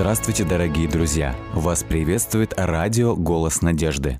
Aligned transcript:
Здравствуйте, 0.00 0.44
дорогие 0.44 0.86
друзья! 0.86 1.34
Вас 1.52 1.82
приветствует 1.82 2.54
радио 2.56 3.16
«Голос 3.16 3.62
надежды». 3.62 4.16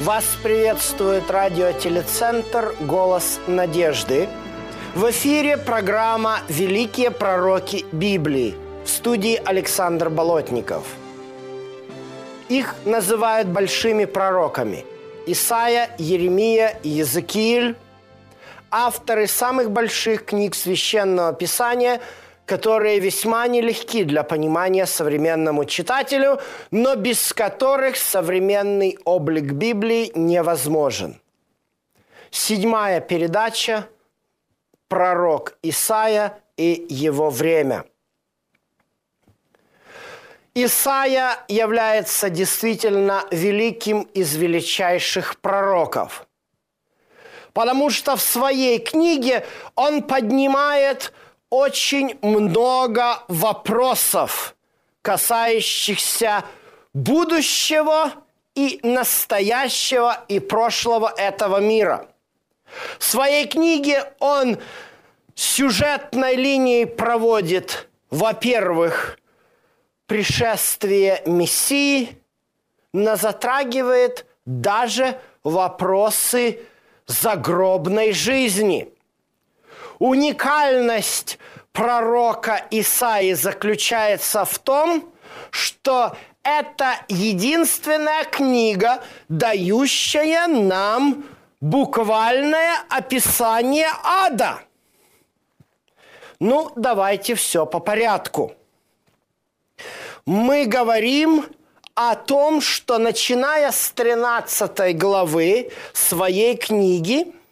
Вас 0.00 0.24
приветствует 0.42 1.30
радиотелецентр 1.30 2.74
«Голос 2.80 3.38
надежды». 3.46 4.28
В 4.96 5.10
эфире 5.10 5.58
программа 5.58 6.38
«Великие 6.48 7.10
пророки 7.10 7.84
Библии» 7.92 8.54
в 8.82 8.88
студии 8.88 9.38
Александр 9.44 10.08
Болотников. 10.08 10.86
Их 12.48 12.74
называют 12.86 13.46
большими 13.46 14.06
пророками– 14.06 14.86
Исаия, 15.26 15.90
Еремия, 15.98 16.80
Езекииль– 16.82 17.76
авторы 18.70 19.26
самых 19.26 19.70
больших 19.70 20.24
книг 20.24 20.54
Священного 20.54 21.34
Писания– 21.34 22.00
которые 22.46 22.98
весьма 22.98 23.46
нелегки 23.48 24.04
для 24.04 24.22
понимания 24.22 24.86
современному 24.86 25.66
читателю, 25.66 26.40
но 26.70 26.94
без 26.94 27.34
которых 27.34 27.96
современный 27.96 28.98
облик 29.04 29.52
Библии 29.52 30.12
невозможен. 30.14 31.20
Седьмая 32.30 33.00
передача 33.00 33.88
«Пророк 34.88 35.58
Исаия 35.62 36.38
и 36.56 36.86
его 36.88 37.30
время». 37.30 37.84
Исаия 40.54 41.38
является 41.48 42.30
действительно 42.30 43.24
великим 43.30 44.02
из 44.14 44.34
величайших 44.36 45.38
пророков, 45.40 46.26
потому 47.52 47.90
что 47.90 48.16
в 48.16 48.22
своей 48.22 48.78
книге 48.78 49.44
он 49.74 50.02
поднимает– 50.02 51.12
очень 51.50 52.18
много 52.22 53.22
вопросов, 53.28 54.56
касающихся 55.02 56.44
будущего 56.92 58.12
и 58.54 58.80
настоящего 58.82 60.24
и 60.28 60.40
прошлого 60.40 61.12
этого 61.16 61.60
мира. 61.60 62.08
В 62.98 63.04
своей 63.04 63.46
книге 63.46 64.12
он 64.18 64.58
сюжетной 65.34 66.36
линией 66.36 66.84
проводит, 66.84 67.88
во-первых, 68.10 69.18
пришествие 70.06 71.22
Мессии, 71.26 72.18
но 72.92 73.16
затрагивает 73.16 74.26
даже 74.44 75.18
вопросы 75.42 76.60
загробной 77.06 78.12
жизни– 78.12 78.92
Уникальность 79.98 81.38
пророка 81.72 82.66
Исаи 82.70 83.32
заключается 83.32 84.44
в 84.44 84.58
том, 84.58 85.10
что 85.50 86.16
это 86.42 86.96
единственная 87.08 88.24
книга, 88.24 89.02
дающая 89.28 90.46
нам 90.46 91.24
буквальное 91.60 92.78
описание 92.88 93.88
ада. 94.02 94.60
Ну, 96.38 96.70
давайте 96.76 97.34
все 97.34 97.66
по 97.66 97.80
порядку. 97.80 98.52
Мы 100.26 100.66
говорим 100.66 101.46
о 101.94 102.14
том, 102.14 102.60
что 102.60 102.98
начиная 102.98 103.70
с 103.70 103.90
13 103.90 104.96
главы 104.98 105.70
своей 105.92 106.56
книги– 106.56 107.32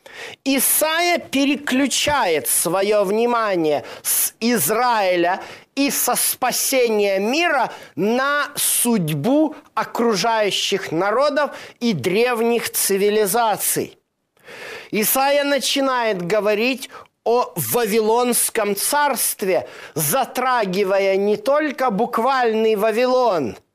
Исаия 0.44 1.18
переключает 1.18 2.48
свое 2.48 3.02
внимание 3.04 3.84
с 4.02 4.34
Израиля 4.40 5.42
и 5.74 5.90
со 5.90 6.14
спасения 6.14 7.18
мира 7.18 7.72
на 7.96 8.48
судьбу 8.54 9.56
окружающих 9.74 10.92
народов 10.92 11.50
и 11.80 11.92
древних 11.92 12.70
цивилизаций. 12.70 13.98
Исаия 14.96 15.42
начинает 15.42 16.24
говорить 16.24 16.88
о 17.24 17.52
Вавилонском 17.56 18.76
царстве, 18.76 19.68
затрагивая 19.94 21.16
не 21.16 21.36
только 21.36 21.90
буквальный 21.90 22.76
Вавилон– 22.76 23.56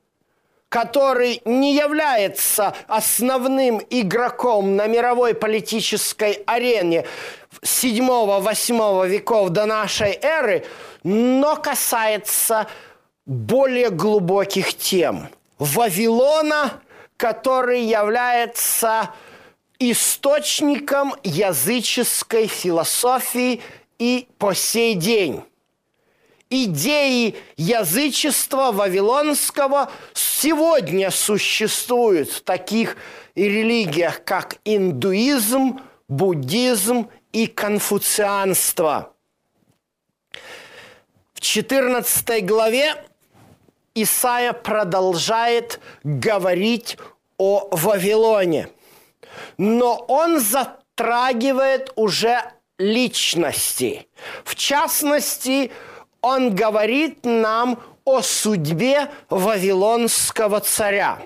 который 0.70 1.42
не 1.46 1.74
является 1.74 2.76
основным 2.88 3.82
игроком 3.90 4.76
на 4.76 4.86
мировой 4.86 5.34
политической 5.34 6.44
арене 6.46 7.08
7-8 7.64 9.08
веков 9.08 9.50
до 9.50 9.66
нашей 9.66 10.20
эры, 10.22 10.64
но 11.04 11.56
касается 11.56 12.68
более 13.26 13.90
глубоких 13.90 14.76
тем. 14.76 15.30
Вавилона, 15.58 16.74
который 17.18 17.82
является 17.82 19.10
источником 19.80 21.16
языческой 21.24 22.48
философии 22.48 23.62
и 23.98 24.28
по 24.38 24.54
сей 24.54 24.96
день 24.96 25.44
идеи 26.50 27.36
язычества 27.58 28.72
вавилонского 28.72 29.92
сегодня 30.14 31.12
существуют 31.12 32.30
в 32.30 32.42
таких 32.42 32.98
религиях, 33.36 34.24
как 34.24 34.58
индуизм, 34.66 35.82
буддизм 36.08 37.10
и 37.32 37.48
конфуцианство. 37.48 39.14
В 41.34 41.42
14 41.42 42.46
главе 42.46 42.96
Исаия 43.96 44.54
продолжает 44.54 45.80
говорить 46.04 46.98
о 47.38 47.70
Вавилоне, 47.72 48.70
но 49.58 49.96
он 50.08 50.40
затрагивает 50.40 51.92
уже 51.96 52.42
личности. 52.78 54.08
В 54.44 54.56
частности, 54.56 55.72
он 56.22 56.56
говорит 56.56 57.26
нам 57.26 57.80
о 58.06 58.22
судьбе 58.22 59.10
Вавилонского 59.30 60.60
царя. 60.62 61.20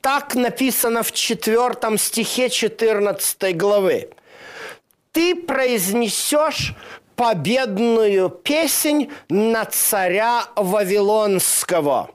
Так 0.00 0.34
написано 0.34 1.02
в 1.02 1.12
четвертом 1.12 1.98
стихе 1.98 2.48
14 2.50 3.56
главы. 3.56 4.10
«Ты 5.12 5.34
произнесешь 5.34 6.74
победную 7.16 8.28
песнь 8.30 9.10
на 9.28 9.64
царя 9.64 10.46
Вавилонского. 10.56 12.10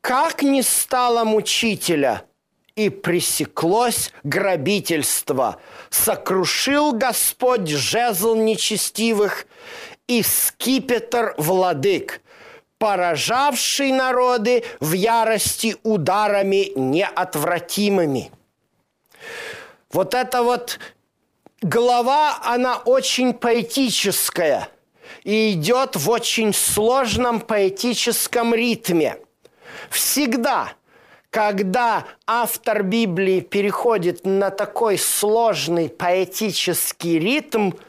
Как 0.00 0.42
не 0.42 0.62
стало 0.62 1.24
мучителя, 1.24 2.24
и 2.86 2.88
пресеклось 2.88 4.12
грабительство. 4.24 5.60
Сокрушил 5.90 6.92
Господь 6.92 7.68
жезл 7.68 8.34
нечестивых, 8.34 9.46
и 10.10 10.24
скипетр 10.24 11.34
владык, 11.38 12.20
поражавший 12.78 13.92
народы 13.92 14.64
в 14.80 14.92
ярости 14.92 15.76
ударами 15.84 16.72
неотвратимыми. 16.74 18.32
Вот 19.92 20.14
эта 20.14 20.42
вот 20.42 20.80
глава, 21.62 22.40
она 22.42 22.78
очень 22.78 23.34
поэтическая 23.34 24.68
и 25.22 25.52
идет 25.52 25.94
в 25.94 26.10
очень 26.10 26.52
сложном 26.52 27.40
поэтическом 27.40 28.52
ритме. 28.52 29.16
Всегда, 29.90 30.72
когда 31.30 32.04
автор 32.26 32.82
Библии 32.82 33.40
переходит 33.40 34.24
на 34.24 34.50
такой 34.50 34.98
сложный 34.98 35.88
поэтический 35.88 37.18
ритм– 37.18 37.72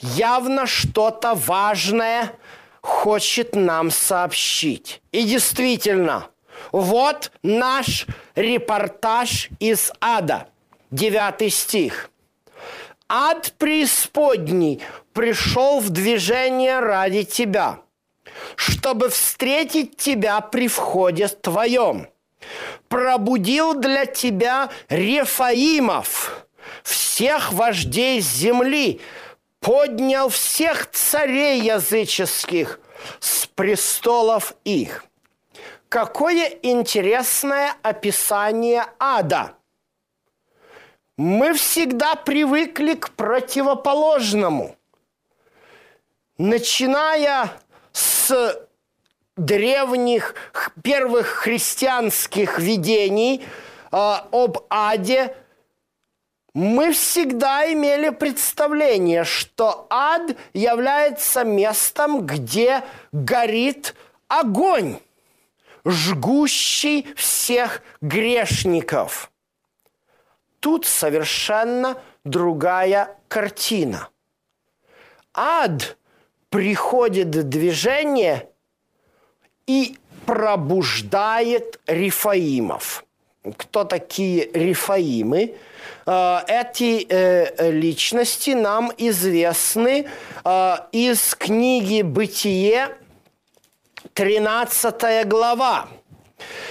явно 0.00 0.66
что-то 0.66 1.34
важное 1.34 2.32
хочет 2.80 3.54
нам 3.54 3.90
сообщить. 3.90 5.02
И 5.12 5.24
действительно, 5.24 6.28
вот 6.72 7.32
наш 7.42 8.06
репортаж 8.34 9.48
из 9.58 9.92
ада, 10.00 10.48
девятый 10.90 11.50
стих. 11.50 12.10
Ад 13.08 13.54
преисподней 13.58 14.82
пришел 15.12 15.80
в 15.80 15.88
движение 15.90 16.78
ради 16.78 17.22
тебя, 17.22 17.80
чтобы 18.54 19.08
встретить 19.08 19.96
тебя 19.96 20.40
при 20.40 20.68
входе 20.68 21.28
твоем. 21.28 22.08
Пробудил 22.88 23.74
для 23.74 24.06
тебя 24.06 24.70
Рефаимов, 24.88 26.46
всех 26.82 27.52
вождей 27.52 28.20
земли, 28.20 29.00
поднял 29.60 30.28
всех 30.28 30.90
царей 30.90 31.60
языческих, 31.60 32.80
с 33.20 33.46
престолов 33.46 34.54
их. 34.64 35.04
Какое 35.88 36.48
интересное 36.62 37.74
описание 37.82 38.84
ада. 38.98 39.54
Мы 41.16 41.54
всегда 41.54 42.14
привыкли 42.14 42.94
к 42.94 43.10
противоположному. 43.10 44.76
Начиная 46.36 47.50
с 47.92 48.67
древних 49.38 50.34
первых 50.82 51.26
христианских 51.26 52.58
видений 52.58 53.44
э, 53.90 53.96
об 53.96 54.58
аде, 54.68 55.34
мы 56.54 56.92
всегда 56.92 57.72
имели 57.72 58.08
представление, 58.10 59.24
что 59.24 59.86
ад 59.90 60.36
является 60.52 61.44
местом, 61.44 62.26
где 62.26 62.82
горит 63.12 63.94
огонь, 64.26 64.98
жгущий 65.84 67.06
всех 67.14 67.82
грешников. 68.00 69.30
Тут 70.58 70.84
совершенно 70.84 71.96
другая 72.24 73.16
картина. 73.28 74.08
Ад 75.32 75.96
приходит 76.50 77.28
в 77.28 77.42
движение 77.44 78.48
и 79.68 79.96
пробуждает 80.26 81.78
рифаимов. 81.86 83.04
Кто 83.56 83.84
такие 83.84 84.50
рифаимы? 84.52 85.54
Э, 86.06 86.40
эти 86.48 87.06
э, 87.08 87.70
личности 87.70 88.50
нам 88.50 88.90
известны 88.96 90.08
э, 90.44 90.76
из 90.92 91.34
книги 91.34 92.02
«Бытие», 92.02 92.96
13 94.14 95.28
глава. 95.28 95.88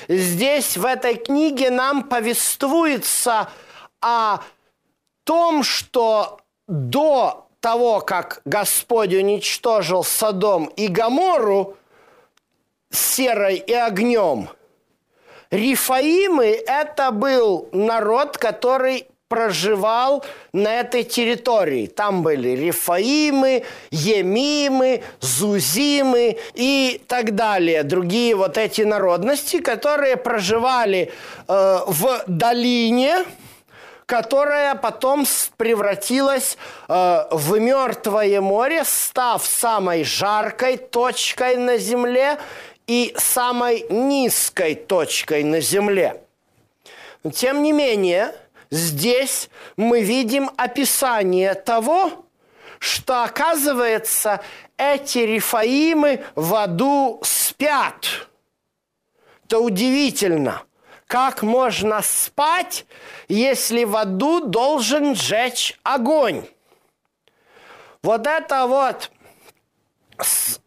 Здесь 0.08 0.76
в 0.76 0.86
этой 0.86 1.16
книге 1.16 1.70
нам 1.70 2.04
повествуется 2.04 3.50
о 4.02 4.40
том, 5.24 5.64
что 5.64 6.40
до 6.68 7.48
того, 7.60 8.00
как 8.00 8.42
Господь 8.46 9.14
уничтожил 9.14 10.04
Содом 10.04 10.66
и 10.66 10.88
Гамору 10.88 11.78
серой 12.92 13.58
и 13.58 13.74
огнем, 13.74 14.50
Рифаимы– 15.52 16.62
это 16.68 17.12
был 17.12 17.70
народ, 17.72 18.38
который 18.38 19.08
проживал 19.30 20.24
на 20.54 20.80
этой 20.80 21.04
территории. 21.04 21.88
Там 21.88 22.24
были 22.24 22.50
Рифаимы, 22.50 23.64
Емимы, 23.92 25.04
Зузимы 25.20 26.38
и 26.54 27.02
так 27.08 27.36
далее. 27.36 27.84
Другие 27.84 28.36
вот 28.36 28.58
эти 28.58 28.82
народности, 28.82 29.60
которые 29.60 30.16
проживали 30.16 31.12
э, 31.48 31.80
в 31.88 32.24
долине, 32.28 33.26
которая 34.06 34.76
потом 34.76 35.26
превратилась 35.58 36.58
э, 36.88 37.24
в 37.30 37.60
мертвое 37.60 38.40
море, 38.40 38.84
став 38.86 39.46
самой 39.46 40.06
жаркой 40.06 40.78
точкой 40.78 41.58
на 41.58 41.78
земле 41.78 42.38
и 42.88 43.14
самой 43.18 43.86
низкой 43.90 44.76
точкой 44.76 45.44
на 45.44 45.60
земле. 45.60 46.24
Тем 47.34 47.62
не 47.62 47.74
менее, 47.74 48.34
здесь 48.72 49.50
мы 49.76 50.02
видим 50.02 50.50
описание 50.56 51.54
того, 51.54 52.26
что, 52.80 53.24
оказывается, 53.24 54.42
эти 54.78 55.20
рифаимы 55.20 56.24
в 56.36 56.56
аду 56.56 57.20
спят. 57.24 58.30
Это 59.46 59.60
удивительно. 59.60 60.64
Как 61.08 61.42
можно 61.42 62.02
спать, 62.02 62.86
если 63.30 63.86
в 63.86 63.96
аду 63.96 64.42
должен 64.42 65.16
сжечь 65.16 65.80
огонь? 65.84 66.46
Вот 68.04 68.28
это 68.28 68.68
вот 68.68 69.10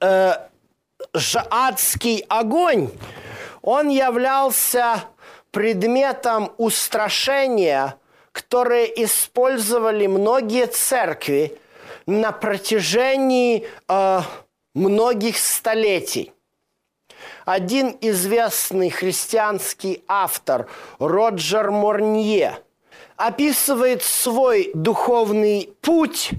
э, 0.00 0.32
адский 1.50 2.24
огонь, 2.28 2.90
он 3.62 3.88
являлся 3.88 5.04
предметом 5.50 6.52
устрашения, 6.58 7.96
которые 8.32 9.04
использовали 9.04 10.06
многие 10.06 10.66
церкви 10.66 11.58
на 12.06 12.32
протяжении 12.32 13.66
э, 13.88 14.20
многих 14.74 15.38
столетий. 15.38 16.32
Один 17.44 17.96
известный 18.00 18.90
христианский 18.90 20.04
автор 20.06 20.68
Роджер 20.98 21.70
Морнье 21.70 22.58
описывает 23.16 24.02
свой 24.02 24.70
духовный 24.74 25.74
путь 25.80 26.30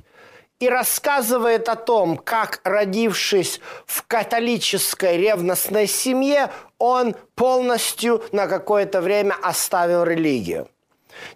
и 0.62 0.70
рассказывает 0.70 1.68
о 1.70 1.76
том, 1.76 2.18
как, 2.18 2.62
родившись 2.64 3.60
в 3.88 4.06
католической 4.06 5.18
ревностной 5.18 5.88
семье, 5.88 6.52
он 6.78 7.16
полностью 7.36 8.24
на 8.32 8.48
какое-то 8.48 9.02
время 9.02 9.36
оставил 9.42 10.04
религию. 10.04 10.70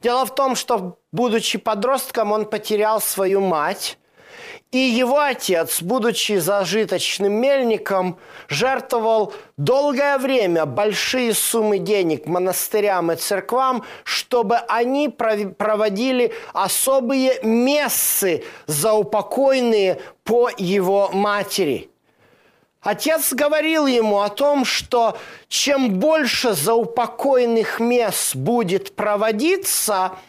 Дело 0.01 0.25
в 0.25 0.35
том, 0.35 0.55
что, 0.55 0.99
будучи 1.11 1.57
подростком, 1.57 2.31
он 2.31 2.45
потерял 2.45 3.01
свою 3.01 3.41
мать, 3.41 3.97
и 4.75 4.89
его 4.89 5.21
отец, 5.21 5.81
будучи 5.81 6.37
зажиточным 6.37 7.31
мельником, 7.31 8.19
жертвовал 8.49 9.33
долгое 9.55 10.17
время 10.17 10.65
большие 10.65 11.33
суммы 11.33 11.77
денег 11.77 12.25
монастырям 12.25 13.09
и 13.13 13.15
церквам, 13.15 13.85
чтобы 14.03 14.57
они 14.57 15.07
проводили 15.07 16.33
особые 16.51 17.39
мессы 17.41 18.43
заупокойные 18.67 20.01
по 20.25 20.49
его 20.57 21.09
матери. 21.13 21.89
Отец 22.81 23.31
говорил 23.31 23.87
ему 23.87 24.19
о 24.19 24.27
том, 24.27 24.65
что 24.65 25.17
чем 25.47 26.01
больше 26.01 26.51
заупокойных 26.51 27.79
мест 27.79 28.35
будет 28.35 28.93
проводиться– 28.93 30.11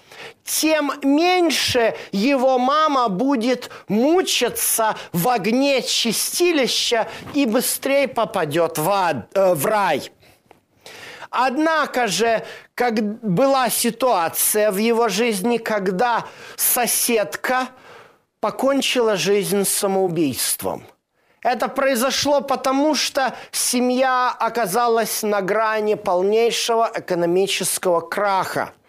тем 0.44 0.93
меньше 1.02 1.96
его 2.12 2.58
мама 2.58 3.08
будет 3.08 3.70
мучиться 3.88 4.96
в 5.12 5.29
огне 5.29 5.82
чистилища 5.82 7.08
и 7.34 7.46
быстрее 7.46 8.08
попадет 8.08 8.79
в, 8.79 8.88
ад, 8.88 9.29
э, 9.34 9.55
в 9.55 9.67
рай. 9.67 10.10
Однако 11.31 12.06
же, 12.06 12.44
как 12.74 13.02
была 13.22 13.69
ситуация 13.69 14.70
в 14.70 14.79
его 14.79 15.08
жизни, 15.08 15.58
когда 15.58 16.24
соседка 16.56 17.69
покончила 18.41 19.17
жизнь 19.17 19.64
самоубийством. 19.64 20.84
Это 21.43 21.69
произошло 21.69 22.41
потому, 22.41 22.94
что 22.94 23.34
семья 23.50 24.34
оказалась 24.38 25.22
на 25.22 25.43
грани 25.43 25.94
полнейшего 25.94 26.91
экономического 26.94 28.00
краха– 28.00 28.72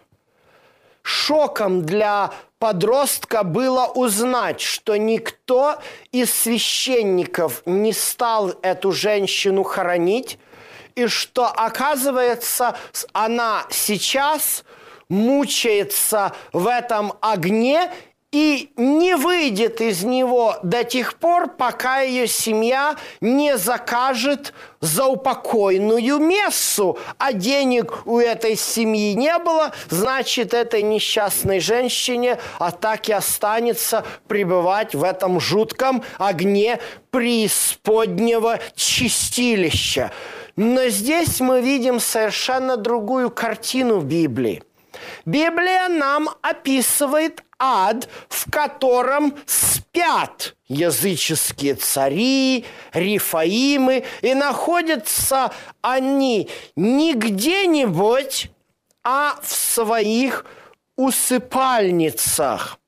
Шоком 1.09 1.83
для 1.83 2.31
подростка 2.59 3.43
было 3.43 3.85
узнать, 3.85 4.59
что 4.59 4.97
никто 4.97 5.79
из 6.11 6.33
священников 6.33 7.61
не 7.65 7.93
стал 7.93 8.55
эту 8.61 8.91
женщину 8.91 9.63
хоронить, 9.63 10.37
и 10.95 11.07
что, 11.07 11.47
оказывается, 11.47 12.75
она 13.13 13.63
сейчас 13.69 14.65
мучается 15.07 16.33
в 16.51 16.67
этом 16.67 17.13
огне 17.21 17.89
и 18.37 18.69
не 18.77 19.15
выйдет 19.15 19.81
из 19.81 20.03
него 20.03 20.57
до 20.61 20.83
тех 20.83 21.15
пор, 21.15 21.47
пока 21.47 22.01
ее 22.01 22.27
семья 22.27 22.95
не 23.19 23.57
закажет 23.57 24.53
заупокойную 24.79 26.19
мессу, 26.19 26.99
а 27.17 27.33
денег 27.33 28.05
у 28.05 28.19
этой 28.19 28.55
семьи 28.55 29.15
не 29.15 29.35
было, 29.39 29.71
значит, 29.89 30.53
этой 30.53 30.83
несчастной 30.83 31.59
женщине 31.59 32.37
а 32.59 32.69
так 32.69 33.09
и 33.09 33.13
останется 33.13 34.05
пребывать 34.27 34.93
в 34.93 35.03
этом 35.03 35.39
жутком 35.39 36.03
огне 36.19 36.79
преисподнего 37.09 38.59
чистилища. 38.75 40.11
Но 40.55 40.89
здесь 40.89 41.39
мы 41.39 41.61
видим 41.61 41.99
совершенно 41.99 42.77
другую 42.77 43.31
картину 43.31 43.97
в 43.97 44.05
Библии. 44.05 44.61
Библия 45.25 45.87
нам 45.89 46.29
описывает 46.41 47.43
ад, 47.59 48.07
в 48.29 48.49
котором 48.51 49.33
спят 49.45 50.55
языческие 50.67 51.75
цари, 51.75 52.65
рифаимы, 52.93 54.03
и 54.21 54.33
находятся 54.33 55.51
они 55.81 56.49
не 56.75 57.13
где-нибудь, 57.13 58.51
а 59.03 59.39
в 59.41 59.53
своих 59.53 60.45
усыпальницах. 60.95 62.79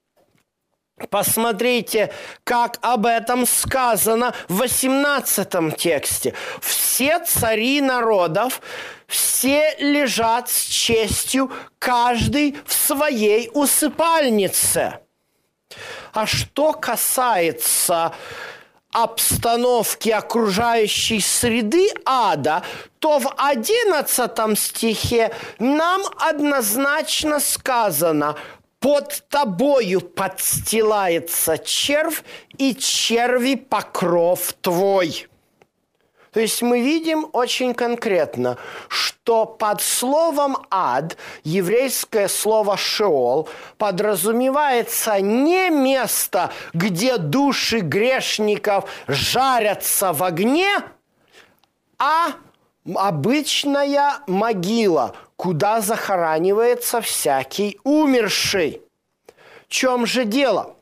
Посмотрите, 1.09 2.11
как 2.43 2.77
об 2.81 3.05
этом 3.05 3.45
сказано 3.45 4.33
в 4.47 4.57
18 4.57 5.77
тексте. 5.77 6.33
Все 6.61 7.19
цари 7.19 7.81
народов, 7.81 8.61
все 9.07 9.75
лежат 9.79 10.49
с 10.49 10.61
честью, 10.61 11.51
каждый 11.79 12.57
в 12.65 12.73
своей 12.73 13.49
усыпальнице. 13.53 14.99
А 16.13 16.25
что 16.25 16.73
касается 16.73 18.13
обстановки 18.91 20.09
окружающей 20.09 21.19
среды 21.21 21.89
ада, 22.05 22.63
то 22.99 23.19
в 23.19 23.31
одиннадцатом 23.37 24.55
стихе 24.55 25.31
нам 25.59 26.01
однозначно 26.17 27.39
сказано 27.39 28.35
«Под 28.79 29.23
тобою 29.29 30.01
подстилается 30.01 31.57
червь, 31.57 32.23
и 32.57 32.75
черви 32.75 33.55
покров 33.55 34.53
твой». 34.61 35.29
То 36.31 36.39
есть 36.39 36.61
мы 36.61 36.81
видим 36.81 37.27
очень 37.33 37.73
конкретно, 37.73 38.57
что 38.87 39.45
под 39.45 39.81
словом 39.81 40.57
«ад» 40.69 41.17
еврейское 41.43 42.27
слово 42.27 42.77
«шеол» 42.77 43.49
подразумевается 43.77 45.19
не 45.21 45.71
место, 45.71 46.51
где 46.73 47.17
души 47.17 47.79
грешников 47.79 48.89
жарятся 49.07 50.13
в 50.13 50.23
огне, 50.23 50.69
а 51.97 52.33
обычная 52.95 54.19
могила, 54.27 55.15
куда 55.39 55.79
захоранивается 55.79 56.99
всякий 56.99 57.79
умерший. 57.85 58.81
В 59.69 59.71
чем 59.71 60.05
же 60.05 60.25
дело? 60.25 60.75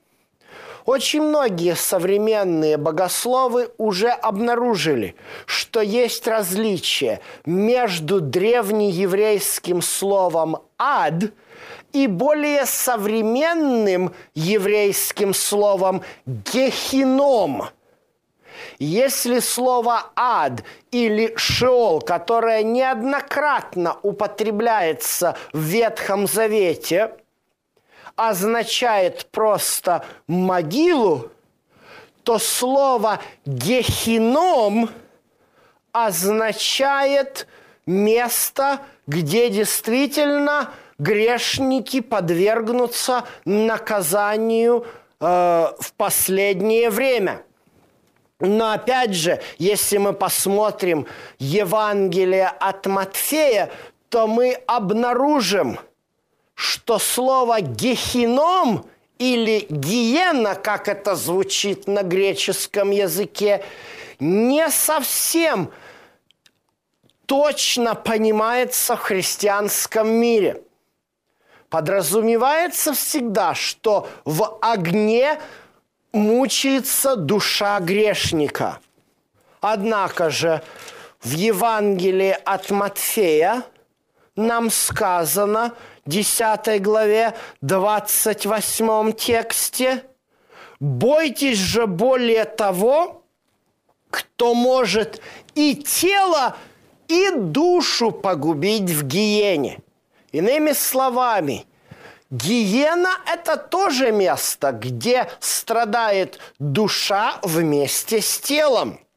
Очень 0.83 1.21
многие 1.21 1.75
современные 1.75 2.77
богословы 2.77 3.69
уже 3.77 4.09
обнаружили, 4.09 5.15
что 5.45 5.79
есть 5.81 6.27
различие 6.27 7.19
между 7.45 8.19
древнееврейским 8.19 9.83
словом 9.83 10.57
«ад» 10.79 11.25
и 11.93 12.07
более 12.07 12.65
современным 12.65 14.15
еврейским 14.33 15.35
словом 15.35 16.01
«гехином». 16.25 17.65
Если 18.79 19.39
слово 19.39 20.11
«ад» 20.15 20.63
или 20.91 21.33
«шеол», 21.37 22.01
которое 22.01 22.63
неоднократно 22.63 23.97
употребляется 24.03 25.37
в 25.53 25.59
Ветхом 25.59 26.27
Завете– 26.27 27.15
означает 28.17 29.27
просто 29.31 30.03
могилу, 30.27 31.31
то 32.23 32.39
слово 32.39 33.21
гехином 33.45 34.89
означает 35.93 37.47
место, 37.85 38.79
где 39.05 39.49
действительно 39.49 40.71
грешники 40.97 42.01
подвергнутся 42.01 43.23
наказанию 43.45 44.85
э, 45.19 45.25
в 45.79 45.93
последнее 45.95 46.89
время. 46.89 47.43
Но 48.39 48.71
опять 48.71 49.13
же, 49.13 49.41
если 49.57 49.97
мы 49.97 50.13
посмотрим 50.13 51.07
Евангелие 51.39 52.47
от 52.47 52.85
Матфея, 52.85 53.71
то 54.09 54.27
мы 54.27 54.53
обнаружим– 54.67 55.79
что 56.57 56.97
слово 56.97 57.61
«гехином» 57.61 58.87
или 59.19 59.67
«гиена», 59.69 60.55
как 60.55 60.87
это 60.87 61.15
звучит 61.15 61.85
на 61.85 62.01
греческом 62.01 62.89
языке, 62.89 63.63
не 64.19 64.67
совсем 64.71 65.71
точно 67.27 67.93
понимается 67.93 68.95
в 68.95 69.01
христианском 69.01 70.09
мире. 70.09 70.63
Подразумевается 71.69 72.93
всегда, 72.93 73.53
что 73.53 74.07
в 74.25 74.57
огне 74.59 75.39
мучается 76.17 77.15
душа 77.15 77.79
грешника. 77.79 78.79
Однако 79.61 80.29
же 80.29 80.61
в 81.21 81.31
Евангелии 81.31 82.37
от 82.45 82.71
Матфея 82.71 83.63
нам 84.35 84.69
сказано– 84.69 85.73
10 86.07 86.81
главе, 86.81 87.33
28 87.61 89.11
тексте. 89.13 90.03
«Бойтесь 90.79 91.57
же 91.57 91.87
более 91.87 92.45
того, 92.45 93.23
кто 94.11 94.53
может 94.53 95.21
и 95.55 95.75
тело, 95.75 96.55
и 97.07 97.31
душу 97.31 98.11
погубить 98.11 98.89
в 98.91 99.03
гиене». 99.03 99.79
Иными 100.31 100.73
словами, 100.73 101.65
гиена– 102.29 103.11
это 103.25 103.57
тоже 103.57 104.11
место, 104.11 104.71
где 104.71 105.29
страдает 105.39 106.39
душа 106.59 107.39
вместе 107.43 108.21
с 108.21 108.39
телом– 108.39 108.99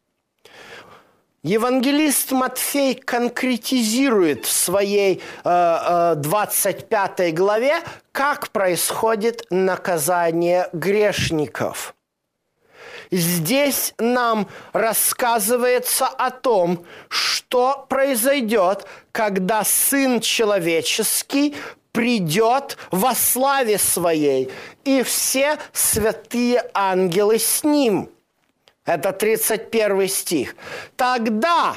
Евангелист 1.43 2.33
Матфей 2.33 2.95
конкретизирует 2.95 4.45
в 4.45 4.53
своей 4.53 5.23
э, 5.43 6.15
25 6.17 7.21
э, 7.21 7.31
главе, 7.31 7.81
как 8.13 8.51
происходит 8.51 9.47
наказание 9.49 10.69
грешников. 10.75 11.95
Здесь 13.11 13.95
нам 13.99 14.49
рассказывается 14.75 16.07
о 16.07 16.31
том, 16.31 16.85
что 17.09 17.87
произойдет, 17.89 18.87
когда 19.11 19.65
Сын 19.65 20.21
Человеческий 20.21 21.57
придет 21.93 22.77
во 22.91 23.15
славе 23.15 23.79
Своей, 23.79 24.51
и 24.85 25.03
все 25.03 25.59
святые 25.73 26.65
ангелы 26.75 27.39
с 27.39 27.65
Ним– 27.65 28.09
это 28.85 29.13
31 29.13 30.09
стих. 30.09 30.57
Тогда 30.97 31.77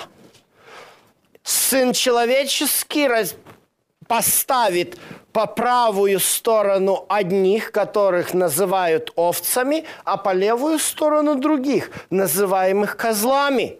Сын 1.43 1.93
Человеческий 1.93 3.09
поставит 4.07 4.97
по 5.31 5.45
правую 5.45 6.19
сторону 6.19 7.05
одних, 7.09 7.71
которых 7.71 8.33
называют 8.33 9.11
овцами, 9.15 9.85
а 10.05 10.17
по 10.17 10.33
левую 10.33 10.79
сторону 10.79 11.35
других, 11.35 11.91
называемых 12.09 12.95
козлами. 12.97 13.79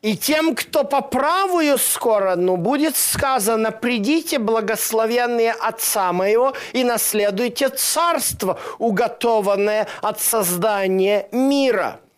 И 0.00 0.16
тем, 0.16 0.54
кто 0.54 0.84
по 0.84 1.00
правую 1.00 1.78
сторону, 1.78 2.56
будет 2.56 2.96
сказано, 2.96 3.70
придите, 3.72 4.38
благословенные 4.38 5.52
Отца 5.52 6.12
моего, 6.12 6.54
и 6.72 6.84
наследуйте 6.84 7.68
царство, 7.68 8.58
уготованное 8.78 9.86
от 10.02 10.20
создания 10.20 11.28
мира– 11.32 12.00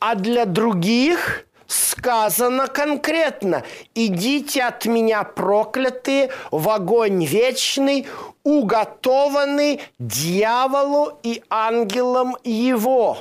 а 0.00 0.14
для 0.14 0.44
других 0.44 1.44
сказано 1.66 2.68
конкретно, 2.68 3.64
идите 3.94 4.62
от 4.62 4.86
меня 4.86 5.24
проклятые 5.24 6.30
в 6.50 6.68
огонь 6.68 7.24
вечный, 7.24 8.06
уготованный 8.44 9.82
дьяволу 9.98 11.18
и 11.22 11.42
ангелам 11.50 12.36
его. 12.44 13.18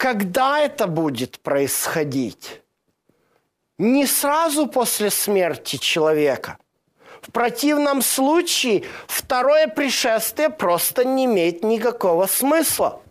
Когда 0.00 0.60
это 0.60 0.86
будет 0.86 1.40
происходить? 1.40 2.62
Не 3.76 4.06
сразу 4.06 4.66
после 4.66 5.10
смерти 5.10 5.76
человека. 5.76 6.56
В 7.20 7.30
противном 7.30 8.00
случае 8.00 8.84
второе 9.06 9.66
пришествие 9.66 10.48
просто 10.48 11.04
не 11.04 11.26
имеет 11.26 11.62
никакого 11.62 12.26
смысла. 12.26 13.02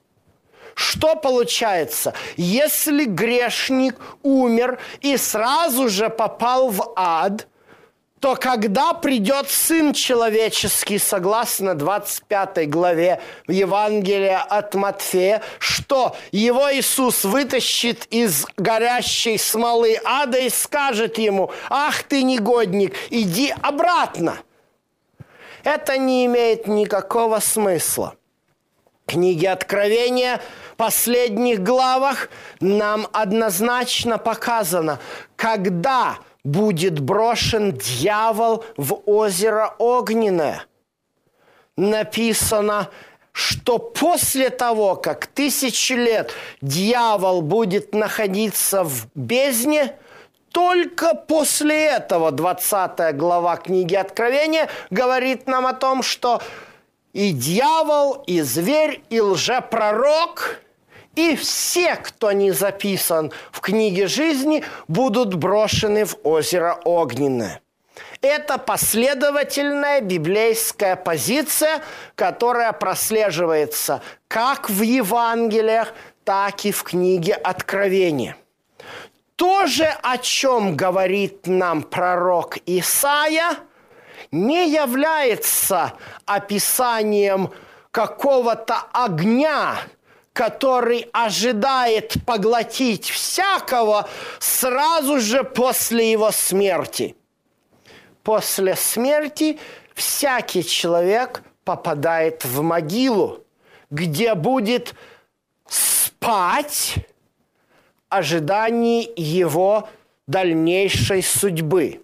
Что 0.73 1.15
получается? 1.15 2.15
Если 2.37 3.05
грешник 3.05 3.95
умер 4.23 4.79
и 5.01 5.15
сразу 5.17 5.89
же 5.89 6.09
попал 6.09 6.69
в 6.69 6.93
ад, 6.95 7.47
то 8.19 8.35
когда 8.35 8.93
придет 8.93 9.49
Сын 9.49 9.93
Человеческий, 9.93 10.97
согласно 10.97 11.73
25 11.73 12.69
главе 12.69 13.21
Евангелия 13.47 14.39
от 14.41 14.75
Матфея, 14.75 15.41
что 15.57 16.15
его 16.31 16.73
Иисус 16.73 17.23
вытащит 17.23 18.05
из 18.09 18.45
горящей 18.57 19.37
смолы 19.39 19.97
ада 20.03 20.37
и 20.37 20.49
скажет 20.49 21.17
ему, 21.17 21.51
ах 21.69 22.03
ты 22.03 22.23
негодник, 22.23 22.93
иди 23.09 23.53
обратно. 23.61 24.37
Это 25.63 25.97
не 25.97 26.25
имеет 26.25 26.67
никакого 26.67 27.39
смысла. 27.39 28.15
Книги 29.05 29.45
Откровения 29.45 30.41
последних 30.79 31.61
главах 31.61 32.29
нам 32.61 33.07
однозначно 33.11 34.17
показано, 34.17 34.99
когда 35.35 36.17
будет 36.43 36.99
брошен 36.99 37.73
дьявол 37.73 38.63
в 38.77 39.01
озеро 39.05 39.75
огненное. 39.77 40.65
написано, 41.75 42.89
что 43.31 43.77
после 43.77 44.49
того, 44.49 44.95
как 44.95 45.27
тысячи 45.27 45.93
лет 45.93 46.31
дьявол 46.61 47.41
будет 47.41 47.93
находиться 47.93 48.83
в 48.83 49.07
бездне, 49.15 49.95
только 50.51 51.13
после 51.13 51.85
этого 51.85 52.31
20 52.31 53.15
глава 53.15 53.55
книги 53.57 53.95
Откровения 53.95 54.67
говорит 54.89 55.47
нам 55.47 55.67
о 55.67 55.73
том, 55.73 56.03
что 56.03 56.41
и 57.13 57.31
дьявол, 57.31 58.23
и 58.27 58.41
зверь, 58.41 59.01
и 59.09 59.21
лжепророк, 59.21 60.59
и 61.19 61.35
все, 61.35 61.95
кто 61.95 62.31
не 62.31 62.51
записан 62.51 63.31
в 63.51 63.59
книге 63.59 64.07
жизни, 64.07 64.63
будут 64.87 65.33
брошены 65.33 66.05
в 66.05 66.17
озеро 66.23 66.79
Огненное. 66.85 67.61
Это 68.21 68.57
последовательная 68.57 69.99
библейская 69.99 70.95
позиция, 70.95 71.81
которая 72.15 72.71
прослеживается 72.71 74.01
как 74.29 74.69
в 74.69 74.81
Евангелиях, 74.81 75.93
так 76.23 76.63
и 76.65 76.71
в 76.71 76.83
книге 76.83 77.33
Откровения. 77.33 78.37
То 79.35 79.67
же, 79.67 79.85
о 80.01 80.17
чем 80.17 80.77
говорит 80.77 81.47
нам 81.47 81.83
пророк 81.83 82.57
Исаия, 82.65 83.57
не 84.31 84.69
является 84.69 85.93
описанием 86.25 87.51
какого-то 87.91 88.75
огня, 88.93 89.75
который 90.33 91.09
ожидает 91.11 92.15
поглотить 92.25 93.09
всякого 93.09 94.07
сразу 94.39 95.19
же 95.19 95.43
после 95.43 96.11
его 96.11 96.31
смерти– 96.31 97.15
после 98.29 98.75
смерти 98.75 99.57
всякий 99.95 100.63
человек 100.63 101.41
попадает 101.63 102.45
в 102.45 102.61
могилу, 102.61 103.43
где 103.89 104.35
будет 104.35 104.93
спать 105.67 106.95
ожидании 108.07 109.11
его 109.15 109.89
дальнейшей 110.27 111.23
судьбы. 111.23 112.03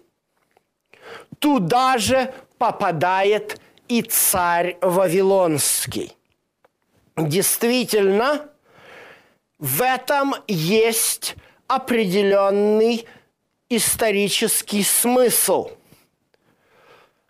Туда 1.38 1.96
же 1.98 2.34
попадает 2.58 3.60
и 3.86 4.02
царь 4.02 4.78
Вавилонский. 4.80 6.15
Действительно, 7.16 8.48
в 9.58 9.82
этом 9.82 10.34
есть 10.46 11.36
определенный 11.66 13.06
исторический 13.68 14.82
смысл– 14.82 15.70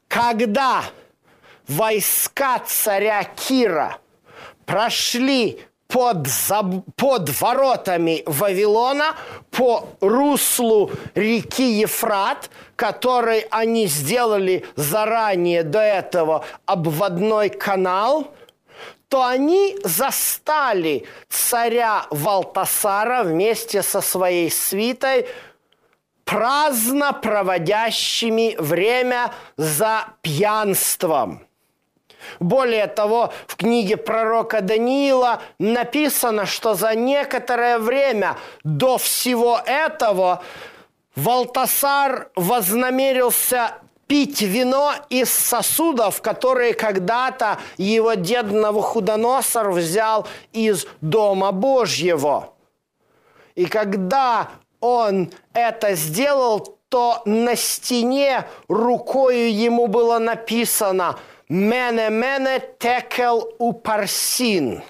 когда 0.09 0.85
войска 1.69 2.61
царя 2.61 3.25
Кира 3.25 3.99
прошли 4.65 5.61
под, 5.89 6.29
под 6.97 7.41
воротами 7.41 8.23
Вавилона 8.27 9.15
по 9.51 9.89
руслу 10.01 10.91
реки 11.15 11.81
Ефрат, 11.81 12.51
который 12.77 13.41
они 13.51 13.87
сделали 13.87 14.65
заранее 14.75 15.63
до 15.63 15.81
этого 15.81 16.45
обводной 16.65 17.51
канал, 17.51 18.35
то 19.09 19.25
они 19.25 19.77
застали 19.85 21.07
царя 21.29 22.07
Валтасара 22.11 23.23
вместе 23.23 23.83
со 23.83 24.01
своей 24.01 24.51
свитой 24.51 25.29
праздно 26.25 27.13
проводящими 27.13 28.57
время 28.59 29.33
за 29.57 30.07
пьянством. 30.23 31.47
Более 32.41 32.89
того, 32.89 33.33
в 33.47 33.55
книге 33.55 33.97
пророка 33.97 34.61
Даниила 34.61 35.41
написано, 35.61 36.45
что 36.45 36.75
за 36.75 36.97
некоторое 36.97 37.79
время 37.79 38.37
до 38.65 38.99
всего 38.99 39.61
этого 39.65 40.43
Валтасар 41.15 42.31
вознамерился 42.35 43.75
пить 44.07 44.43
вино 44.43 44.93
из 45.11 45.31
сосудов, 45.31 46.23
которые 46.23 46.75
когда-то 46.75 47.59
его 47.77 48.15
дед 48.15 48.51
Навуходоносор 48.51 49.71
взял 49.73 50.27
из 50.53 50.87
Дома 51.01 51.53
Божьего. 51.53 52.53
И 53.55 53.67
когда 53.67 54.51
он 54.81 55.33
это 55.53 55.95
сделал, 55.95 56.79
то 56.89 57.23
на 57.25 57.57
стене 57.57 58.47
рукою 58.69 59.53
ему 59.53 59.87
было 59.87 60.19
написано 60.19 61.19
«Мене 61.49 62.11
мене 62.11 62.63
текел 62.79 63.53
упарсин», 63.59 64.83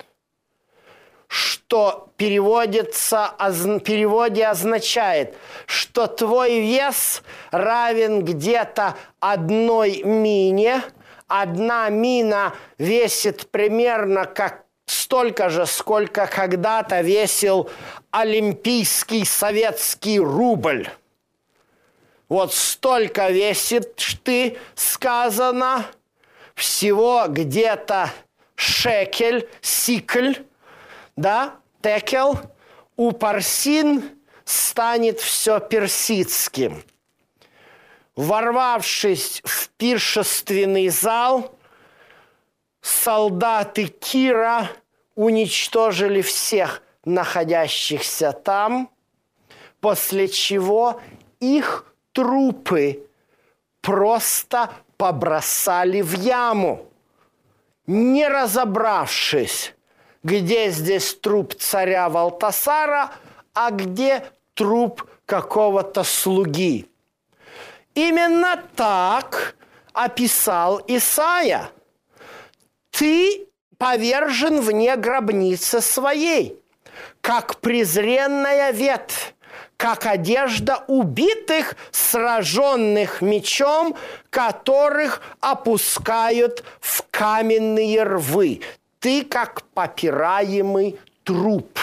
что 1.29 2.13
переводится, 2.17 3.35
в 3.39 3.81
переводе 3.81 4.47
означает, 4.47 5.37
что 5.67 6.07
твой 6.07 6.61
вес 6.61 7.23
равен 7.51 8.25
где-то 8.25 8.97
одной 9.21 10.03
мине, 10.03 10.83
одна 11.27 11.89
мина 11.89 12.55
весит 12.79 13.51
примерно 13.51 14.25
как 14.27 14.65
столько 14.87 15.51
же, 15.51 15.67
сколько 15.67 16.27
когда-то 16.27 17.01
весил 17.01 17.69
олимпийский 18.11 19.25
советский 19.25 20.21
рубль. 20.21 20.89
Вот 22.29 22.55
столько 22.55 23.29
весит 23.31 23.99
ты, 24.25 24.59
сказано, 24.75 25.87
всего 26.55 27.27
где-то 27.29 28.11
шекель, 28.57 29.49
сикль, 29.61 30.35
да, 31.17 31.57
текел, 31.83 32.39
у 32.97 33.13
парсин 33.13 34.05
станет 34.45 35.21
все 35.21 35.61
персидским. 35.61 36.83
Ворвавшись 38.15 39.43
в 39.45 39.69
пиршественный 39.71 40.89
зал, 40.89 41.55
солдаты 42.81 43.89
Кира 43.89 44.71
уничтожили 45.15 46.23
всех 46.23 46.83
находящихся 47.05 48.33
там, 48.33 48.91
после 49.81 50.29
чего 50.29 51.01
их 51.41 51.93
трупы 52.13 53.07
просто 53.83 54.73
побросали 54.97 56.01
в 56.01 56.15
яму, 56.15 56.91
не 57.87 58.27
разобравшись, 58.27 59.76
где 60.27 60.71
здесь 60.71 61.15
труп 61.15 61.55
царя 61.55 62.09
Валтасара, 62.09 63.13
а 63.55 63.71
где 63.71 64.25
труп 64.55 65.09
какого-то 65.25 66.05
слуги. 66.05 66.87
Именно 67.95 68.63
так 68.77 69.57
описал 69.95 70.83
Исаия– 70.87 71.71
ты 72.99 73.47
повержен 73.77 74.61
вне 74.61 74.97
гробницы 74.97 75.83
своей, 75.83 76.59
как 77.21 77.61
презренная 77.61 78.71
ветвь, 78.71 79.35
как 79.77 80.07
одежда 80.07 80.83
убитых, 80.87 81.77
сраженных 81.91 83.21
мечом, 83.21 83.95
которых 84.31 85.21
опускают 85.41 86.65
в 86.81 87.05
каменные 87.11 88.03
рвы. 88.03 88.63
Ты 89.01 89.25
как 89.25 89.63
попираемый 89.75 90.99
труп. 91.25 91.79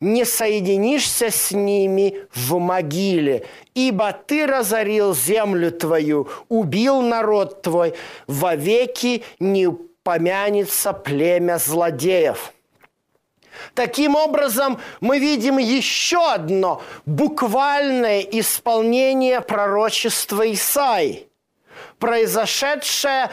Не 0.00 0.24
соединишься 0.24 1.30
с 1.30 1.52
ними 1.52 2.26
в 2.34 2.58
могиле, 2.58 3.46
ибо 3.74 4.12
ты 4.12 4.46
разорил 4.46 5.14
землю 5.14 5.72
твою, 5.72 6.28
убил 6.48 7.00
народ 7.00 7.62
твой, 7.62 7.94
вовеки 8.26 9.24
не 9.40 9.70
помянется 10.02 10.92
племя 10.92 11.58
злодеев». 11.58 12.52
Таким 13.74 14.16
образом, 14.16 14.78
мы 15.00 15.18
видим 15.18 15.58
еще 15.58 16.32
одно 16.32 16.82
буквальное 17.04 18.20
исполнение 18.20 19.40
пророчества 19.40 20.50
Исаи, 20.52 21.28
произошедшее 21.98 23.30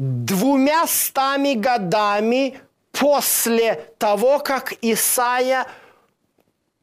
двумя 0.00 0.86
стами 0.86 1.52
годами 1.52 2.58
после 2.90 3.92
того, 3.98 4.38
как 4.38 4.72
Исаия 4.80 5.66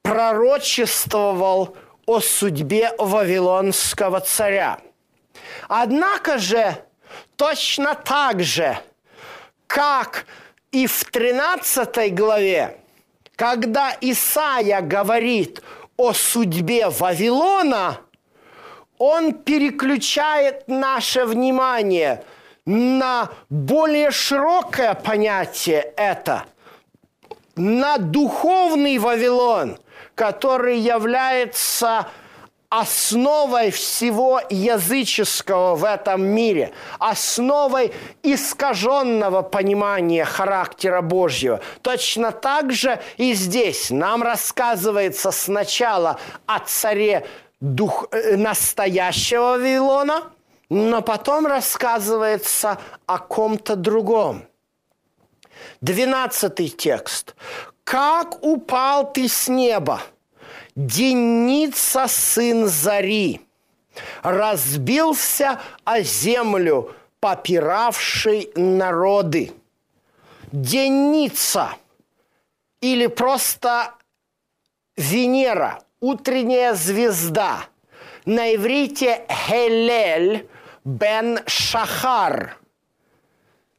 пророчествовал 0.03 1.75
о 2.05 2.19
судьбе 2.19 2.91
Вавилонского 2.99 4.19
царя. 4.19 4.79
Однако 5.67 6.37
же, 6.37 6.77
точно 7.35 7.95
так 7.95 8.43
же, 8.43 8.77
как 9.65 10.27
и 10.71 10.85
в 10.85 11.03
13 11.05 12.13
главе, 12.13 12.77
когда 13.35 13.97
Исаия 13.99 14.81
говорит 14.81 15.63
о 15.97 16.13
судьбе 16.13 16.89
Вавилона, 16.89 17.99
он 18.99 19.33
переключает 19.33 20.67
наше 20.67 21.25
внимание 21.25 22.23
на 22.67 23.29
более 23.49 24.11
широкое 24.11 24.93
понятие 24.93 25.93
это, 25.95 26.45
на 27.55 27.97
духовный 27.97 28.97
Вавилон, 28.97 29.79
который 30.15 30.77
является 30.77 32.07
основой 32.69 33.71
всего 33.71 34.41
языческого 34.49 35.75
в 35.75 35.85
этом 35.85 36.21
мире, 36.23 36.73
основой 36.99 37.93
искаженного 38.21 39.43
понимания 39.43 40.25
характера 40.25 41.01
Божьего. 41.01 41.61
Точно 41.81 42.33
так 42.33 42.73
же 42.73 42.99
и 43.15 43.31
здесь 43.31 43.89
нам 43.89 44.21
рассказывается 44.21 45.31
сначала 45.31 46.19
о 46.45 46.59
царе 46.59 47.25
дух, 47.61 48.07
э, 48.11 48.35
настоящего 48.35 49.51
Вавилона, 49.51 50.23
но 50.69 51.01
потом 51.01 51.47
рассказывается 51.47 52.79
о 53.05 53.19
ком-то 53.19 53.75
другом. 53.75 54.45
Двенадцатый 55.81 56.69
текст. 56.69 57.35
«Как 57.83 58.43
упал 58.43 59.13
ты 59.13 59.29
с 59.29 59.47
неба, 59.47 60.01
Деница 60.75 62.07
сын 62.07 62.67
Зари, 62.67 63.41
разбился 64.21 65.59
о 65.85 66.01
землю, 66.01 66.93
попиравший 67.19 68.51
народы. 68.55 69.53
Деница 70.51 71.75
или 72.79 73.07
просто 73.07 73.95
Венера, 74.95 75.81
утренняя 75.99 76.75
звезда. 76.75 77.65
На 78.25 78.53
иврите 78.53 79.25
Хелель 79.29 80.47
бен 80.87 81.39
Шахар. 81.45 82.57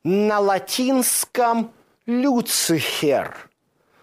На 0.05 0.39
латинском 0.41 1.73
Люцифер, 2.07 3.51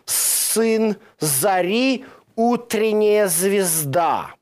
сын 0.06 0.98
Зари, 1.20 2.06
утренняя 2.36 3.28
звезда. 3.28 4.34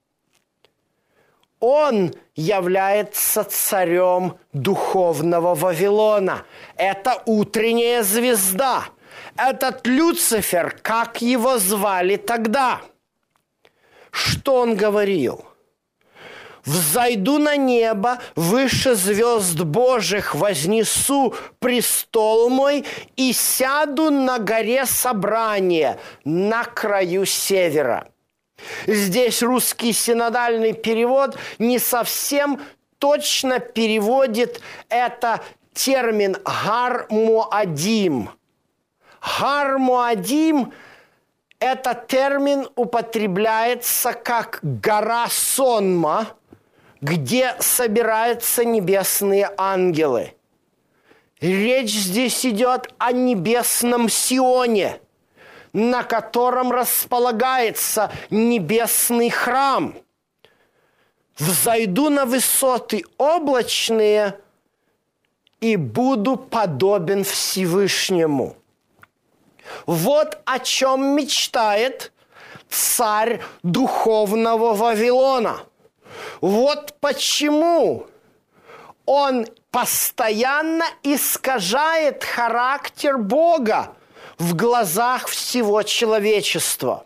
Он 1.60 2.14
является 2.36 3.44
царем 3.44 4.38
духовного 4.54 5.56
Вавилона. 5.56 6.46
Это 6.76 7.22
утренняя 7.26 8.02
звезда. 8.04 8.86
Этот 9.38 9.86
Люцифер, 9.86 10.78
как 10.82 11.22
его 11.22 11.58
звали 11.60 12.16
тогда? 12.16 12.82
Что 14.12 14.62
он 14.62 14.76
говорил? 14.76 15.46
Взойду 16.66 17.40
на 17.40 17.58
небо, 17.58 18.20
выше 18.36 18.96
звезд 18.96 19.60
Божьих 19.60 20.34
вознесу 20.34 21.36
престол 21.60 22.50
мой 22.50 22.86
и 23.18 23.34
сяду 23.34 24.10
на 24.10 24.40
горе 24.40 24.86
собрания 24.86 26.00
на 26.24 26.64
краю 26.64 27.26
севера. 27.26 28.08
Здесь 28.88 29.44
русский 29.44 29.92
синодальный 29.92 30.72
перевод 30.72 31.38
не 31.60 31.80
совсем 31.80 32.62
точно 32.98 33.60
переводит 33.60 34.62
это 34.88 35.42
термин 35.74 36.38
«гармуадим». 36.46 38.30
«Гармуадим»– 39.40 40.72
этот 41.60 42.08
термин 42.08 42.70
употребляется 42.76 44.14
как 44.14 44.60
«гора 44.62 45.28
сонма», 45.30 46.28
где 47.04 47.54
собираются 47.60 48.64
небесные 48.64 49.52
ангелы. 49.58 50.36
Речь 51.42 51.92
здесь 51.92 52.46
идет 52.46 52.94
о 52.98 53.12
небесном 53.12 54.08
Сионе, 54.08 55.02
на 55.74 56.04
котором 56.04 56.72
располагается 56.72 58.10
небесный 58.30 59.30
храм. 59.30 59.96
Взойду 61.38 62.10
на 62.10 62.26
высоты 62.26 63.04
облачные 63.18 64.40
и 65.60 65.76
буду 65.76 66.38
подобен 66.38 67.26
Всевышнему. 67.26 68.56
Вот 69.86 70.42
о 70.46 70.60
чем 70.60 71.18
мечтает 71.18 72.14
царь 72.70 73.42
духовного 73.62 74.74
Вавилона– 74.74 75.64
вот 76.42 76.96
почему 77.00 78.08
он 79.06 79.48
постоянно 79.72 80.86
искажает 81.04 82.24
характер 82.24 83.18
Бога 83.18 83.96
в 84.38 84.56
глазах 84.56 85.28
всего 85.28 85.84
человечества. 85.84 87.06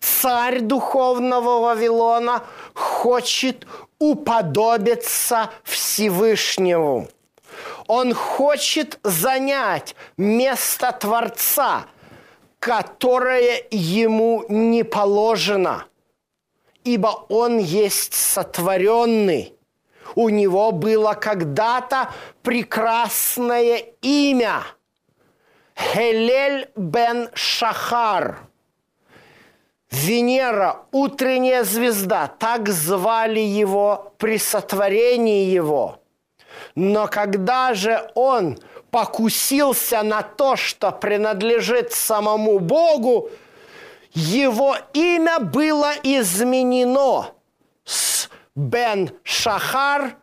Царь 0.00 0.60
духовного 0.60 1.60
Вавилона 1.60 2.42
хочет 2.74 3.66
уподобиться 3.98 5.50
Всевышнему. 5.62 7.08
Он 7.86 8.14
хочет 8.14 8.98
занять 9.02 9.94
место 10.16 10.92
Творца, 10.92 11.86
которое 12.58 13.62
ему 13.70 14.44
не 14.48 14.82
положено– 14.82 15.86
ибо 16.84 17.26
Он 17.28 17.58
есть 17.58 18.14
сотворенный. 18.14 19.54
У 20.14 20.28
Него 20.28 20.72
было 20.72 21.14
когда-то 21.14 22.10
прекрасное 22.42 23.84
имя– 24.02 24.64
Хелель 25.80 26.68
бен 26.76 27.30
Шахар. 27.34 28.38
Венера, 29.90 30.82
утренняя 30.92 31.64
звезда, 31.64 32.28
так 32.28 32.68
звали 32.68 33.40
его 33.40 34.12
при 34.18 34.38
сотворении 34.38 35.46
его. 35.46 36.00
Но 36.74 37.08
когда 37.08 37.74
же 37.74 38.10
он 38.14 38.58
покусился 38.90 40.02
на 40.02 40.22
то, 40.22 40.54
что 40.54 40.92
принадлежит 40.92 41.92
самому 41.92 42.58
Богу, 42.60 43.30
его 44.12 44.76
имя 44.92 45.40
было 45.40 45.92
изменено 46.02 47.34
с 47.84 48.28
Бен 48.54 49.10
Шахар 49.22 50.16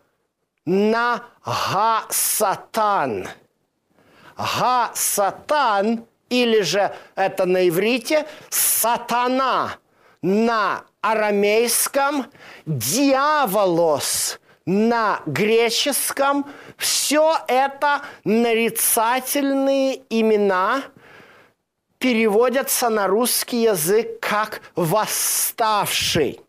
на 0.65 1.23
Га-Сатан. 1.45 3.27
Га-Сатан, 4.35 6.05
или 6.29 6.61
же 6.61 6.93
это 7.15 7.45
на 7.45 7.67
иврите, 7.67 8.27
сатана 8.49 9.77
на 10.21 10.83
арамейском, 11.01 12.27
дьяволос 12.65 14.39
на 14.65 15.21
греческом. 15.25 16.45
Все 16.75 17.37
это 17.47 18.01
нарицательные 18.25 20.01
имена– 20.09 20.83
переводятся 21.99 22.89
на 22.89 23.07
русский 23.07 23.63
язык 23.63 24.19
как 24.19 24.61
«восставший». 24.75 26.41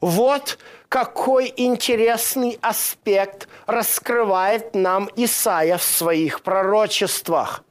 Вот 0.00 0.58
какой 0.88 1.52
интересный 1.56 2.58
аспект 2.62 3.48
раскрывает 3.66 4.74
нам 4.74 5.08
Исаия 5.14 5.76
в 5.76 5.82
своих 5.82 6.40
пророчествах. 6.42 7.62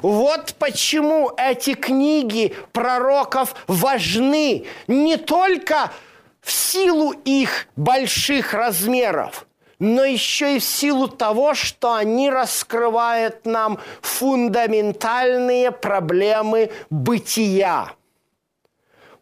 Вот 0.00 0.54
почему 0.58 1.32
эти 1.36 1.74
книги 1.74 2.54
пророков 2.72 3.54
важны 3.66 4.66
не 4.86 5.16
только 5.16 5.90
в 6.40 6.50
силу 6.50 7.12
их 7.24 7.66
больших 7.76 8.54
размеров– 8.54 9.46
но 9.82 10.04
еще 10.04 10.56
и 10.56 10.58
в 10.60 10.64
силу 10.64 11.08
того, 11.08 11.54
что 11.54 11.94
они 11.94 12.30
раскрывают 12.30 13.44
нам 13.44 13.80
фундаментальные 14.00 15.72
проблемы 15.72 16.70
бытия. 16.88 17.90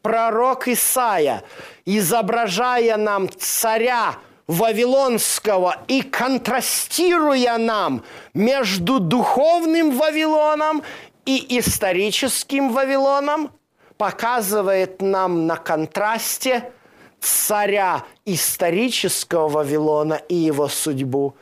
Пророк 0.03 0.69
Исаия, 0.69 1.45
изображая 1.87 2.99
нам 2.99 3.31
царя 3.31 4.17
Вавилонского 4.49 5.79
и 5.89 6.03
контрастируя 6.03 7.57
нам 7.57 8.05
между 8.35 9.01
духовным 9.01 9.93
Вавилоном 9.97 10.83
и 11.25 11.59
историческим 11.59 12.71
Вавилоном, 12.71 13.51
показывает 13.97 15.01
нам 15.01 15.47
на 15.47 15.57
контрасте– 15.57 16.71
царя 17.21 18.05
исторического 18.25 19.49
Вавилона 19.49 20.15
и 20.15 20.35
его 20.35 20.69
судьбу, 20.69 21.35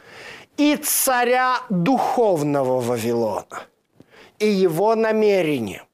и 0.57 0.77
царя 0.77 1.61
духовного 1.71 2.81
Вавилона 2.81 3.63
и 4.39 4.47
его 4.47 4.95
намерение. 4.95 5.85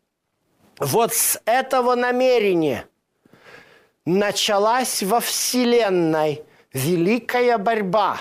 Вот 0.79 1.15
с 1.15 1.41
этого 1.45 1.95
намерения 1.95 2.87
началась 4.05 5.03
во 5.03 5.21
Вселенной 5.21 6.43
великая 6.73 7.59
борьба 7.59 8.19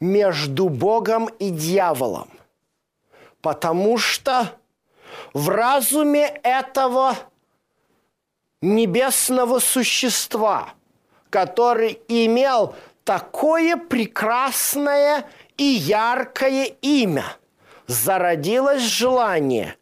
между 0.00 0.68
Богом 0.68 1.26
и 1.38 1.50
дьяволом. 1.50 2.28
Потому 3.40 3.98
что 3.98 4.52
в 5.32 5.48
разуме 5.48 6.26
этого 6.42 7.16
небесного 8.62 9.58
существа, 9.58 10.74
который 11.30 12.00
имел 12.08 12.74
такое 13.04 13.76
прекрасное 13.76 15.26
и 15.56 15.64
яркое 15.64 16.64
имя, 16.82 17.24
зародилось 17.86 18.82
желание 18.82 19.76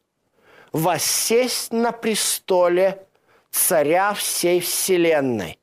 воссесть 0.72 1.72
на 1.72 1.92
престоле 1.92 3.06
царя 3.50 4.14
всей 4.14 4.60
вселенной, 4.60 5.58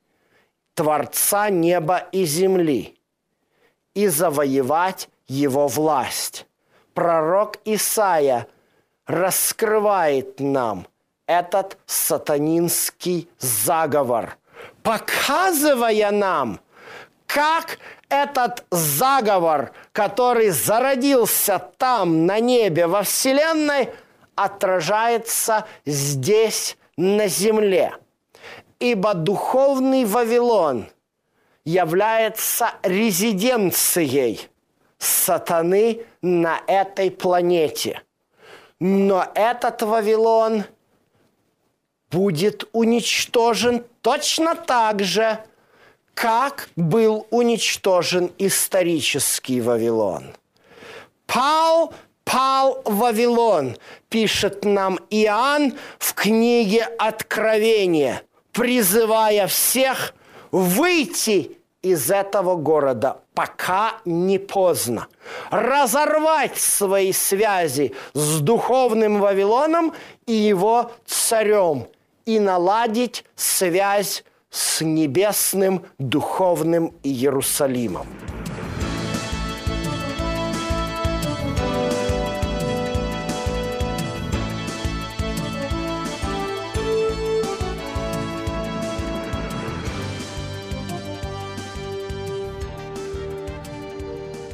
Творца 0.74 1.48
неба 1.48 1.98
и 2.12 2.24
земли, 2.24 2.98
и 3.94 4.08
завоевать 4.08 5.08
его 5.26 5.68
власть. 5.68 6.46
Пророк 6.92 7.58
Исаия 7.64 8.46
раскрывает 9.06 10.40
нам 10.40 10.86
этот 11.26 11.78
сатанинский 11.86 13.28
заговор, 13.38 14.36
показывая 14.82 16.10
нам, 16.10 16.60
как 17.26 17.78
этот 18.08 18.64
заговор, 18.70 19.72
который 19.92 20.50
зародился 20.50 21.58
там, 21.76 22.26
на 22.26 22.38
небе, 22.38 22.86
во 22.86 23.02
Вселенной, 23.02 23.90
отражается 24.34 25.66
здесь, 25.84 26.76
на 26.96 27.28
земле. 27.28 27.94
Ибо 28.78 29.14
духовный 29.14 30.04
Вавилон 30.04 30.86
является 31.64 32.70
резиденцией 32.82 34.48
сатаны 34.98 36.04
на 36.22 36.60
этой 36.66 37.10
планете. 37.10 38.02
Но 38.80 39.26
этот 39.34 39.82
Вавилон 39.82 40.64
будет 42.10 42.68
уничтожен 42.72 43.84
точно 44.02 44.54
так 44.54 45.02
же, 45.02 45.38
как 46.14 46.68
был 46.76 47.26
уничтожен 47.30 48.30
исторический 48.38 49.60
Вавилон. 49.60 50.34
Пал 51.26 51.92
пал 52.26 52.82
Вавилон, 52.84 53.76
пишет 54.08 54.64
нам 54.64 54.98
Иоанн 55.10 55.74
в 55.98 56.12
книге 56.14 56.84
Откровения, 56.98 58.22
призывая 58.52 59.46
всех 59.46 60.14
выйти 60.50 61.58
из 61.82 62.10
этого 62.10 62.56
города, 62.56 63.20
пока 63.32 64.00
не 64.04 64.38
поздно. 64.38 65.06
Разорвать 65.50 66.58
свои 66.58 67.12
связи 67.12 67.94
с 68.12 68.40
духовным 68.40 69.20
Вавилоном 69.20 69.94
и 70.26 70.32
его 70.32 70.90
царем 71.06 71.86
и 72.26 72.40
наладить 72.40 73.24
связь 73.36 74.24
с 74.50 74.84
небесным 74.84 75.84
духовным 75.98 76.92
Иерусалимом. 77.02 78.06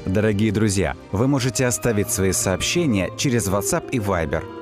Дорогие 0.04 0.52
друзья, 0.52 0.94
вы 1.10 1.26
можете 1.26 1.64
оставить 1.64 2.10
свои 2.10 2.32
сообщения 2.32 3.10
через 3.16 3.48
WhatsApp 3.48 3.88
и 3.92 3.98
Viber 3.98 4.61